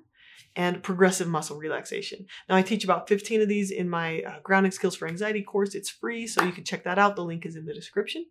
and 0.55 0.81
progressive 0.83 1.27
muscle 1.27 1.57
relaxation. 1.57 2.25
Now, 2.49 2.55
I 2.55 2.61
teach 2.61 2.83
about 2.83 3.07
15 3.07 3.41
of 3.41 3.47
these 3.47 3.71
in 3.71 3.89
my 3.89 4.21
uh, 4.21 4.39
Grounding 4.43 4.71
Skills 4.71 4.95
for 4.95 5.07
Anxiety 5.07 5.43
course. 5.43 5.75
It's 5.75 5.89
free, 5.89 6.27
so 6.27 6.43
you 6.43 6.51
can 6.51 6.63
check 6.63 6.83
that 6.83 6.99
out. 6.99 7.15
The 7.15 7.23
link 7.23 7.45
is 7.45 7.55
in 7.55 7.65
the 7.65 7.73
description. 7.73 8.25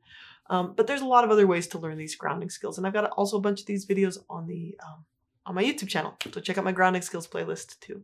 Um, 0.51 0.75
but 0.77 0.87
there's 0.87 1.01
a 1.01 1.07
lot 1.07 1.25
of 1.25 1.31
other 1.31 1.47
ways 1.47 1.67
to 1.69 1.79
learn 1.79 1.97
these 1.97 2.17
grounding 2.17 2.51
skills, 2.51 2.77
and 2.77 2.87
I've 2.87 2.93
got 2.93 3.11
also 3.11 3.39
a 3.39 3.41
bunch 3.41 3.61
of 3.61 3.67
these 3.67 3.87
videos 3.87 4.19
on 4.29 4.47
the 4.47 4.77
um, 4.85 5.05
on 5.47 5.55
my 5.55 5.65
YouTube 5.65 5.89
channel. 5.89 6.15
So 6.33 6.41
check 6.41 6.59
out 6.59 6.65
my 6.65 6.73
grounding 6.73 7.03
skills 7.03 7.27
playlist 7.27 7.81
too. 7.81 8.03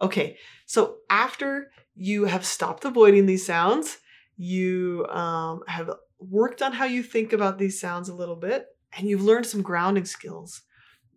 Okay, 0.00 0.38
so 0.66 0.96
after 1.10 1.70
you 1.94 2.24
have 2.24 2.44
stopped 2.44 2.84
avoiding 2.84 3.26
these 3.26 3.46
sounds, 3.46 3.98
you 4.36 5.06
um, 5.10 5.60
have 5.68 5.90
worked 6.18 6.62
on 6.62 6.72
how 6.72 6.84
you 6.84 7.02
think 7.02 7.32
about 7.32 7.58
these 7.58 7.80
sounds 7.80 8.08
a 8.08 8.14
little 8.14 8.36
bit, 8.36 8.66
and 8.96 9.08
you've 9.08 9.22
learned 9.22 9.46
some 9.46 9.62
grounding 9.62 10.06
skills. 10.06 10.62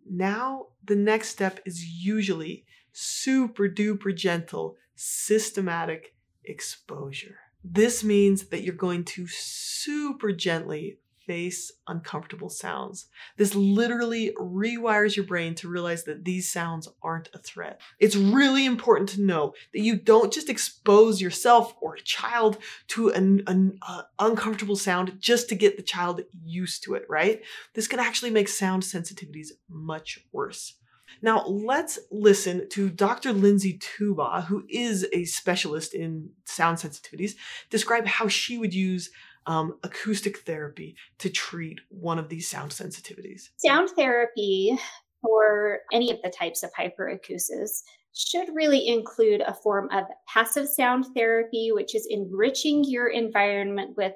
Now, 0.08 0.66
the 0.84 0.96
next 0.96 1.30
step 1.30 1.60
is 1.64 1.84
usually 1.84 2.64
super 2.92 3.68
duper 3.68 4.14
gentle, 4.14 4.76
systematic 4.94 6.14
exposure. 6.44 7.36
This 7.64 8.04
means 8.04 8.46
that 8.46 8.62
you're 8.62 8.74
going 8.74 9.04
to 9.04 9.26
super 9.26 10.32
gently 10.32 10.98
face 11.26 11.72
uncomfortable 11.88 12.48
sounds. 12.48 13.06
This 13.36 13.54
literally 13.54 14.32
rewires 14.38 15.16
your 15.16 15.26
brain 15.26 15.54
to 15.56 15.68
realize 15.68 16.04
that 16.04 16.24
these 16.24 16.50
sounds 16.50 16.88
aren't 17.02 17.30
a 17.34 17.38
threat. 17.38 17.80
It's 17.98 18.16
really 18.16 18.64
important 18.64 19.08
to 19.10 19.22
know 19.22 19.54
that 19.72 19.80
you 19.80 19.96
don't 19.96 20.32
just 20.32 20.48
expose 20.48 21.20
yourself 21.20 21.74
or 21.80 21.94
a 21.94 22.02
child 22.02 22.58
to 22.88 23.10
an, 23.10 23.42
an 23.46 23.78
uh, 23.82 24.02
uncomfortable 24.18 24.76
sound 24.76 25.16
just 25.18 25.48
to 25.48 25.54
get 25.54 25.76
the 25.76 25.82
child 25.82 26.22
used 26.44 26.84
to 26.84 26.94
it, 26.94 27.04
right? 27.08 27.42
This 27.74 27.88
can 27.88 28.00
actually 28.00 28.30
make 28.30 28.48
sound 28.48 28.82
sensitivities 28.82 29.48
much 29.68 30.20
worse. 30.32 30.74
Now, 31.22 31.46
let's 31.46 31.98
listen 32.10 32.68
to 32.70 32.90
Dr. 32.90 33.32
Lindsay 33.32 33.78
Tuba, 33.78 34.42
who 34.42 34.64
is 34.68 35.06
a 35.12 35.24
specialist 35.24 35.94
in 35.94 36.30
sound 36.44 36.78
sensitivities, 36.78 37.34
describe 37.70 38.06
how 38.06 38.28
she 38.28 38.58
would 38.58 38.74
use 38.74 39.10
um, 39.46 39.78
acoustic 39.82 40.38
therapy 40.38 40.96
to 41.18 41.30
treat 41.30 41.80
one 41.88 42.18
of 42.18 42.28
these 42.28 42.48
sound 42.48 42.70
sensitivities? 42.70 43.50
Sound 43.56 43.90
therapy 43.90 44.78
for 45.22 45.80
any 45.92 46.10
of 46.10 46.20
the 46.22 46.30
types 46.30 46.62
of 46.62 46.70
hyperacusis 46.72 47.82
should 48.14 48.48
really 48.54 48.88
include 48.88 49.42
a 49.42 49.52
form 49.52 49.88
of 49.92 50.04
passive 50.26 50.68
sound 50.68 51.06
therapy, 51.14 51.70
which 51.72 51.94
is 51.94 52.06
enriching 52.10 52.82
your 52.84 53.08
environment 53.08 53.96
with 53.96 54.14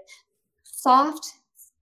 soft 0.62 1.26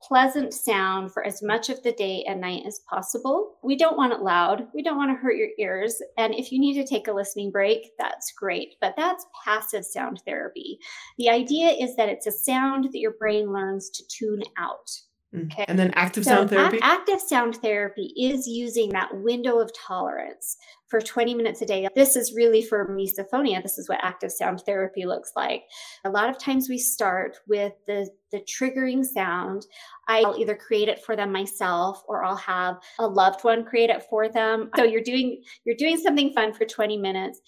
pleasant 0.09 0.55
sound 0.55 1.13
for 1.13 1.25
as 1.25 1.43
much 1.43 1.69
of 1.69 1.83
the 1.83 1.93
day 1.93 2.25
and 2.27 2.41
night 2.41 2.63
as 2.67 2.81
possible. 2.89 3.59
We 3.63 3.77
don't 3.77 3.99
want 3.99 4.15
it 4.15 4.21
loud. 4.21 4.67
We 4.75 4.83
don't 4.83 4.97
want 4.97 5.11
to 5.11 5.23
hurt 5.23 5.37
your 5.37 5.51
ears. 5.59 6.01
And 6.17 6.35
if 6.35 6.51
you 6.51 6.59
need 6.59 6.75
to 6.75 6.87
take 6.87 7.09
a 7.09 7.13
listening 7.13 7.51
break, 7.51 7.91
that's 7.99 8.33
great. 8.33 8.77
But 8.81 8.95
that's 8.97 9.27
passive 9.45 9.85
sound 9.85 10.23
therapy. 10.27 10.79
The 11.19 11.29
idea 11.29 11.69
is 11.69 11.95
that 11.97 12.09
it's 12.09 12.27
a 12.27 12.33
sound 12.33 12.85
that 12.85 12.99
your 12.99 13.15
brain 13.19 13.53
learns 13.53 13.91
to 13.91 14.03
tune 14.09 14.43
out. 14.57 14.91
Mm. 15.35 15.53
Okay. 15.53 15.65
And 15.69 15.79
then 15.79 15.93
active 15.95 16.25
so 16.25 16.31
sound 16.31 16.51
therapy? 16.51 16.79
Active 16.81 17.21
sound 17.21 17.57
therapy 17.57 18.13
is 18.17 18.47
using 18.47 18.91
that 18.91 19.11
window 19.15 19.59
of 19.59 19.71
tolerance 19.75 20.57
for 20.89 21.01
20 21.01 21.35
minutes 21.35 21.61
a 21.61 21.67
day. 21.67 21.87
This 21.95 22.17
is 22.17 22.35
really 22.35 22.63
for 22.63 22.89
misophonia. 22.89 23.63
This 23.63 23.77
is 23.77 23.89
what 23.89 23.99
active 24.03 24.33
sound 24.33 24.63
therapy 24.65 25.05
looks 25.05 25.33
like. 25.37 25.65
A 26.05 26.11
lot 26.11 26.31
of 26.31 26.39
times 26.39 26.69
we 26.69 26.79
start 26.79 27.37
with 27.47 27.75
the, 27.87 28.09
the 28.33 28.41
triggering 28.41 29.05
sound. 29.05 29.67
I'll 30.09 30.39
either 30.39 30.55
create 30.55 30.89
it 30.89 31.05
for 31.05 31.15
them 31.15 31.31
myself 31.31 32.03
or 32.09 32.25
I'll 32.25 32.37
have 32.37 32.79
a 32.99 33.07
loved 33.07 33.45
one 33.45 33.65
create 33.65 33.91
it 33.91 34.05
for 34.09 34.31
them. 34.31 34.71
So 34.77 34.85
you're 34.85 35.03
doing 35.03 35.43
you're 35.65 35.77
doing 35.77 35.99
something 35.99 36.33
fun 36.33 36.55
for 36.55 36.65
20 36.65 36.97
minutes. 36.97 37.41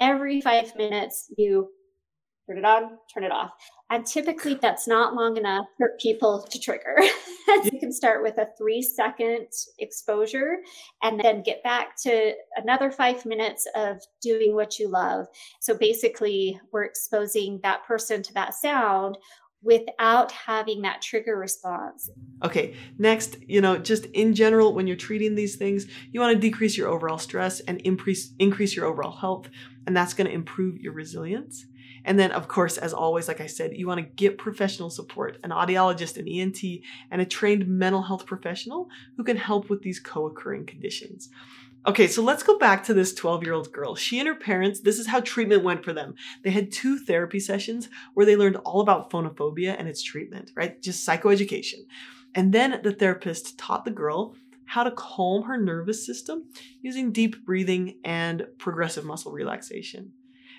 Every 0.00 0.40
five 0.40 0.74
minutes 0.76 1.30
you 1.36 1.68
turn 2.48 2.58
it 2.58 2.64
on, 2.64 2.98
turn 3.12 3.24
it 3.24 3.32
off. 3.32 3.50
And 3.90 4.04
typically 4.04 4.54
that's 4.54 4.88
not 4.88 5.14
long 5.14 5.36
enough 5.36 5.66
for 5.76 5.92
people 6.00 6.42
to 6.50 6.58
trigger. 6.58 6.96
you 7.64 7.78
can 7.78 7.92
start 7.92 8.22
with 8.22 8.36
a 8.38 8.48
three 8.58 8.82
second 8.82 9.46
exposure 9.78 10.56
and 11.02 11.20
then 11.20 11.42
get 11.42 11.62
back 11.62 11.96
to 12.02 12.32
another 12.56 12.90
five 12.90 13.24
minutes 13.24 13.66
of 13.76 14.02
doing 14.20 14.54
what 14.54 14.78
you 14.78 14.88
love. 14.88 15.26
So 15.60 15.76
basically, 15.76 16.60
we're 16.72 16.84
exposing 16.84 17.60
that 17.62 17.84
person 17.86 18.22
to 18.24 18.34
that 18.34 18.54
sound 18.54 19.18
without 19.62 20.30
having 20.32 20.82
that 20.82 21.02
trigger 21.02 21.36
response. 21.36 22.10
Okay, 22.44 22.76
next, 22.98 23.36
you 23.48 23.60
know, 23.60 23.78
just 23.78 24.06
in 24.06 24.34
general, 24.34 24.74
when 24.74 24.86
you're 24.86 24.96
treating 24.96 25.34
these 25.34 25.56
things, 25.56 25.86
you 26.12 26.20
want 26.20 26.34
to 26.34 26.40
decrease 26.40 26.76
your 26.76 26.88
overall 26.88 27.18
stress 27.18 27.60
and 27.60 27.80
increase 27.80 28.32
increase 28.38 28.76
your 28.76 28.86
overall 28.86 29.16
health, 29.16 29.48
and 29.86 29.96
that's 29.96 30.14
going 30.14 30.26
to 30.26 30.32
improve 30.32 30.78
your 30.78 30.92
resilience. 30.92 31.66
And 32.06 32.18
then, 32.18 32.30
of 32.30 32.46
course, 32.46 32.78
as 32.78 32.94
always, 32.94 33.26
like 33.26 33.40
I 33.40 33.48
said, 33.48 33.76
you 33.76 33.88
want 33.88 33.98
to 33.98 34.06
get 34.06 34.38
professional 34.38 34.90
support 34.90 35.38
an 35.42 35.50
audiologist, 35.50 36.16
an 36.16 36.28
ENT, 36.28 36.82
and 37.10 37.20
a 37.20 37.26
trained 37.26 37.66
mental 37.66 38.02
health 38.02 38.24
professional 38.24 38.88
who 39.16 39.24
can 39.24 39.36
help 39.36 39.68
with 39.68 39.82
these 39.82 39.98
co 39.98 40.26
occurring 40.26 40.64
conditions. 40.64 41.28
Okay, 41.84 42.06
so 42.06 42.22
let's 42.22 42.42
go 42.42 42.58
back 42.58 42.84
to 42.84 42.94
this 42.94 43.12
12 43.12 43.42
year 43.42 43.52
old 43.52 43.72
girl. 43.72 43.96
She 43.96 44.18
and 44.20 44.28
her 44.28 44.34
parents, 44.34 44.80
this 44.80 44.98
is 44.98 45.08
how 45.08 45.20
treatment 45.20 45.64
went 45.64 45.84
for 45.84 45.92
them. 45.92 46.14
They 46.42 46.50
had 46.50 46.72
two 46.72 46.98
therapy 46.98 47.40
sessions 47.40 47.88
where 48.14 48.26
they 48.26 48.36
learned 48.36 48.56
all 48.64 48.80
about 48.80 49.10
phonophobia 49.10 49.76
and 49.76 49.88
its 49.88 50.02
treatment, 50.02 50.52
right? 50.56 50.80
Just 50.80 51.06
psychoeducation. 51.06 51.86
And 52.34 52.52
then 52.52 52.80
the 52.82 52.92
therapist 52.92 53.58
taught 53.58 53.84
the 53.84 53.90
girl 53.90 54.36
how 54.64 54.82
to 54.82 54.90
calm 54.90 55.44
her 55.44 55.56
nervous 55.56 56.04
system 56.04 56.44
using 56.82 57.12
deep 57.12 57.44
breathing 57.44 57.98
and 58.04 58.46
progressive 58.58 59.04
muscle 59.04 59.32
relaxation. 59.32 60.12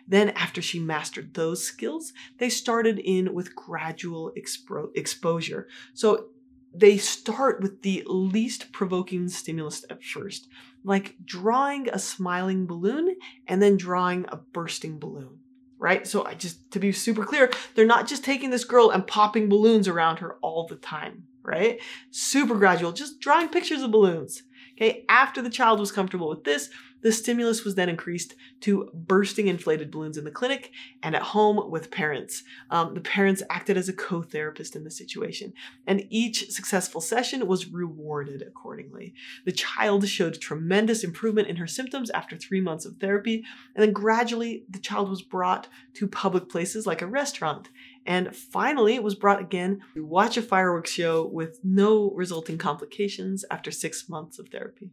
Then, 0.08 0.30
after 0.32 0.62
she 0.62 0.80
mastered 0.80 1.34
those 1.34 1.66
skills, 1.66 2.14
they 2.38 2.50
started 2.50 3.00
in 3.00 3.34
with 3.34 3.56
gradual 3.56 4.32
expo- 4.38 4.90
exposure. 4.96 5.68
So, 5.94 6.30
they 6.74 6.98
start 6.98 7.62
with 7.62 7.82
the 7.82 8.04
least 8.06 8.72
provoking 8.72 9.30
stimulus 9.30 9.84
at 9.90 10.04
first, 10.04 10.48
like 10.84 11.16
drawing 11.26 11.90
a 11.90 11.98
smiling 11.98 12.68
balloon 12.68 13.16
and 13.48 13.62
then 13.62 13.78
drawing 13.78 14.26
a 14.30 14.38
bursting 14.38 15.00
balloon 15.00 15.40
right? 15.80 16.08
So 16.08 16.26
I 16.26 16.34
just 16.34 16.70
to 16.72 16.80
be 16.80 16.92
super 16.92 17.24
clear, 17.24 17.52
they're 17.76 17.86
not 17.86 18.08
just 18.08 18.24
taking 18.24 18.50
this 18.50 18.64
girl 18.64 18.90
and 18.90 19.06
popping 19.06 19.50
balloons 19.50 19.88
around 19.88 20.20
her 20.20 20.38
all 20.42 20.68
the 20.68 20.76
time, 20.76 21.24
right? 21.44 21.80
Super 22.12 22.56
gradual, 22.56 22.92
just 22.92 23.20
drawing 23.20 23.50
pictures 23.50 23.82
of 23.82 23.92
balloons. 23.92 24.44
Okay, 24.76 25.06
after 25.10 25.42
the 25.42 25.50
child 25.50 25.80
was 25.80 25.92
comfortable 25.92 26.30
with 26.30 26.44
this, 26.44 26.70
The 27.02 27.12
stimulus 27.12 27.64
was 27.64 27.76
then 27.76 27.90
increased 27.90 28.36
to 28.62 28.90
bursting 28.94 29.48
inflated 29.48 29.92
balloons 29.92 30.18
in 30.18 30.24
the 30.24 30.32
clinic 30.32 30.72
and 31.04 31.16
at 31.16 31.22
home 31.22 31.70
with 31.70 31.92
parents. 31.92 32.44
Um, 32.70 32.94
the 32.94 33.02
parents 33.02 33.44
acted 33.50 33.78
as 33.78 33.88
a 33.88 33.94
co 33.94 34.22
therapist 34.22 34.76
in 34.76 34.84
the 34.84 34.92
situation, 34.92 35.54
and 35.86 36.06
each 36.10 36.50
successful 36.52 37.02
session 37.02 37.48
was 37.48 37.72
rewarded 37.72 38.42
accordingly. 38.42 39.14
The 39.46 39.52
child 39.52 40.08
showed 40.08 40.40
tremendous 40.40 41.04
improvement 41.04 41.48
in 41.48 41.58
her 41.58 41.68
symptoms 41.68 42.10
after 42.12 42.36
three 42.36 42.62
months 42.62 42.86
of 42.86 42.98
therapy, 42.98 43.44
and 43.76 43.84
then 43.84 43.94
gradually 43.94 44.66
the 44.70 44.80
child 44.80 45.10
was 45.10 45.22
brought 45.22 45.68
to 45.96 46.08
public 46.08 46.50
places 46.50 46.88
like 46.88 47.02
a 47.02 47.08
restaurant. 47.08 47.70
And 48.06 48.34
finally, 48.36 48.96
it 48.96 49.04
was 49.04 49.16
brought 49.16 49.42
again 49.42 49.82
to 49.94 50.06
watch 50.06 50.38
a 50.38 50.42
fireworks 50.42 50.92
show 50.92 51.26
with 51.26 51.60
no 51.64 52.12
resulting 52.12 52.58
complications 52.58 53.44
after 53.52 53.70
six 53.70 54.08
months 54.08 54.40
of 54.40 54.48
therapy. 54.48 54.92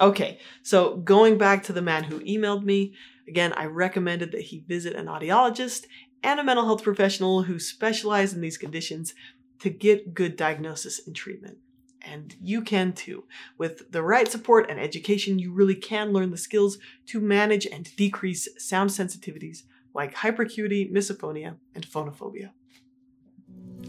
Okay, 0.00 0.38
so 0.62 0.96
going 0.96 1.36
back 1.36 1.62
to 1.64 1.72
the 1.74 1.82
man 1.82 2.04
who 2.04 2.20
emailed 2.20 2.64
me, 2.64 2.94
again, 3.28 3.52
I 3.54 3.66
recommended 3.66 4.32
that 4.32 4.40
he 4.40 4.64
visit 4.66 4.94
an 4.96 5.06
audiologist 5.06 5.84
and 6.22 6.40
a 6.40 6.44
mental 6.44 6.64
health 6.64 6.82
professional 6.82 7.42
who 7.42 7.58
specialize 7.58 8.32
in 8.32 8.40
these 8.40 8.56
conditions 8.56 9.14
to 9.58 9.68
get 9.68 10.14
good 10.14 10.36
diagnosis 10.36 11.06
and 11.06 11.14
treatment. 11.14 11.58
And 12.02 12.34
you 12.40 12.62
can 12.62 12.94
too. 12.94 13.24
With 13.58 13.92
the 13.92 14.02
right 14.02 14.26
support 14.26 14.70
and 14.70 14.80
education, 14.80 15.38
you 15.38 15.52
really 15.52 15.74
can 15.74 16.12
learn 16.12 16.30
the 16.30 16.38
skills 16.38 16.78
to 17.06 17.20
manage 17.20 17.66
and 17.66 17.94
decrease 17.96 18.48
sound 18.56 18.88
sensitivities 18.88 19.64
like 19.92 20.14
hyperacuity, 20.14 20.90
misophonia, 20.90 21.56
and 21.74 21.86
phonophobia. 21.86 22.50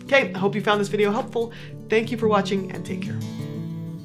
Okay, 0.03 0.34
I 0.34 0.38
hope 0.38 0.56
you 0.56 0.62
found 0.62 0.82
this 0.82 0.89
video 0.89 1.12
helpful. 1.12 1.53
Thank 1.89 2.12
you 2.12 2.18
for 2.18 2.27
watching 2.27 2.72
and 2.72 2.86
take 2.86 3.03
care. 3.03 3.40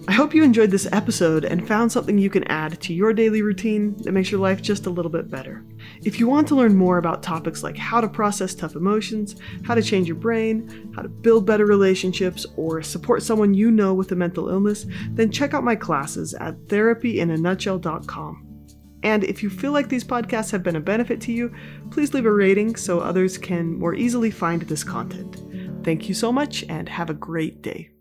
I 0.08 0.12
hope 0.12 0.34
you 0.34 0.44
enjoyed 0.44 0.70
this 0.70 0.86
episode 0.92 1.44
and 1.44 1.66
found 1.66 1.90
something 1.90 2.16
you 2.16 2.30
can 2.30 2.44
add 2.44 2.80
to 2.82 2.94
your 2.94 3.12
daily 3.12 3.42
routine 3.42 3.96
that 4.04 4.12
makes 4.12 4.30
your 4.30 4.40
life 4.40 4.62
just 4.62 4.86
a 4.86 4.90
little 4.90 5.10
bit 5.10 5.28
better. 5.28 5.64
If 6.04 6.20
you 6.20 6.28
want 6.28 6.46
to 6.48 6.54
learn 6.54 6.76
more 6.76 6.98
about 6.98 7.24
topics 7.24 7.64
like 7.64 7.76
how 7.76 8.00
to 8.00 8.08
process 8.08 8.54
tough 8.54 8.76
emotions, 8.76 9.34
how 9.64 9.74
to 9.74 9.82
change 9.82 10.06
your 10.06 10.16
brain, 10.16 10.92
how 10.94 11.02
to 11.02 11.08
build 11.08 11.44
better 11.44 11.66
relationships, 11.66 12.46
or 12.56 12.82
support 12.82 13.24
someone 13.24 13.52
you 13.52 13.72
know 13.72 13.94
with 13.94 14.12
a 14.12 14.16
mental 14.16 14.48
illness, 14.48 14.86
then 15.10 15.32
check 15.32 15.54
out 15.54 15.64
my 15.64 15.74
classes 15.74 16.34
at 16.34 16.56
therapyinanutshell.com. 16.66 18.42
And 19.02 19.24
if 19.24 19.42
you 19.42 19.50
feel 19.50 19.72
like 19.72 19.88
these 19.88 20.04
podcasts 20.04 20.52
have 20.52 20.62
been 20.62 20.76
a 20.76 20.80
benefit 20.80 21.20
to 21.22 21.32
you, 21.32 21.52
please 21.90 22.14
leave 22.14 22.26
a 22.26 22.32
rating 22.32 22.76
so 22.76 23.00
others 23.00 23.38
can 23.38 23.76
more 23.78 23.94
easily 23.94 24.30
find 24.30 24.62
this 24.62 24.84
content. 24.84 25.42
Thank 25.84 26.08
you 26.08 26.14
so 26.14 26.32
much 26.32 26.64
and 26.68 26.88
have 26.88 27.10
a 27.10 27.14
great 27.14 27.60
day. 27.62 27.95